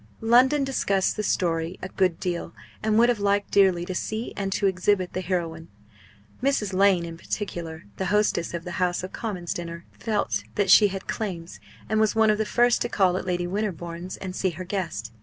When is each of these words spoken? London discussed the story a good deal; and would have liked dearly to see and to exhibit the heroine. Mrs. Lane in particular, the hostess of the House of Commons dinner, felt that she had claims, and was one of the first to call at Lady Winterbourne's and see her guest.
London 0.19 0.63
discussed 0.63 1.15
the 1.15 1.21
story 1.21 1.77
a 1.83 1.89
good 1.89 2.19
deal; 2.19 2.55
and 2.81 2.97
would 2.97 3.07
have 3.07 3.19
liked 3.19 3.51
dearly 3.51 3.85
to 3.85 3.93
see 3.93 4.33
and 4.35 4.51
to 4.51 4.65
exhibit 4.65 5.13
the 5.13 5.21
heroine. 5.21 5.67
Mrs. 6.41 6.73
Lane 6.73 7.05
in 7.05 7.17
particular, 7.19 7.83
the 7.97 8.07
hostess 8.07 8.55
of 8.55 8.63
the 8.63 8.79
House 8.81 9.03
of 9.03 9.13
Commons 9.13 9.53
dinner, 9.53 9.85
felt 9.91 10.43
that 10.55 10.71
she 10.71 10.87
had 10.87 11.05
claims, 11.07 11.59
and 11.87 11.99
was 11.99 12.15
one 12.15 12.31
of 12.31 12.39
the 12.39 12.45
first 12.47 12.81
to 12.81 12.89
call 12.89 13.15
at 13.15 13.27
Lady 13.27 13.45
Winterbourne's 13.45 14.17
and 14.17 14.35
see 14.35 14.49
her 14.49 14.65
guest. 14.65 15.11